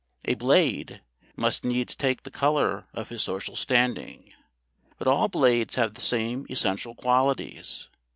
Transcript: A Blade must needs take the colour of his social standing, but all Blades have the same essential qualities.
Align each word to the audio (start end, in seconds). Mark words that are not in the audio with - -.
A 0.25 0.33
Blade 0.33 1.03
must 1.35 1.63
needs 1.63 1.93
take 1.95 2.23
the 2.23 2.31
colour 2.31 2.87
of 2.91 3.09
his 3.09 3.21
social 3.21 3.55
standing, 3.55 4.33
but 4.97 5.07
all 5.07 5.27
Blades 5.27 5.75
have 5.75 5.93
the 5.93 6.01
same 6.01 6.47
essential 6.49 6.95
qualities. 6.95 7.87